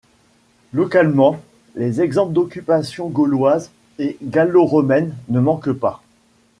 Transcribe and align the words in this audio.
Localement, 0.73 1.39
les 1.75 2.01
exemples 2.01 2.33
d'occupation 2.33 3.07
gauloise 3.09 3.69
et 3.99 4.17
gallo-romaine 4.23 5.15
ne 5.29 5.39
manquent 5.39 5.73
pas. 5.73 6.01